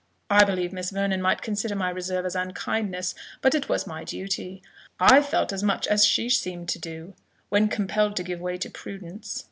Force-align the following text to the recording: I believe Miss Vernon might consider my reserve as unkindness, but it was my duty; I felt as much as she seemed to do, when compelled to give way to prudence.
I 0.31 0.43
believe 0.43 0.73
Miss 0.73 0.89
Vernon 0.89 1.21
might 1.21 1.43
consider 1.43 1.75
my 1.75 1.91
reserve 1.91 2.25
as 2.25 2.35
unkindness, 2.35 3.13
but 3.39 3.53
it 3.53 3.69
was 3.69 3.85
my 3.85 4.03
duty; 4.03 4.63
I 4.99 5.21
felt 5.21 5.53
as 5.53 5.61
much 5.61 5.85
as 5.85 6.03
she 6.07 6.27
seemed 6.27 6.69
to 6.69 6.79
do, 6.79 7.13
when 7.49 7.67
compelled 7.67 8.15
to 8.15 8.23
give 8.23 8.41
way 8.41 8.57
to 8.57 8.69
prudence. 8.71 9.39